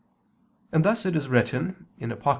[0.71, 2.29] And thus it is written (Apoc.